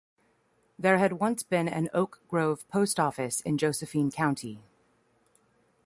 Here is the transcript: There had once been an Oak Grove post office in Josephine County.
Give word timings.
There 0.79 0.97
had 0.97 1.19
once 1.19 1.43
been 1.43 1.67
an 1.67 1.87
Oak 1.93 2.21
Grove 2.27 2.67
post 2.69 2.99
office 2.99 3.39
in 3.41 3.59
Josephine 3.59 4.09
County. 4.09 4.59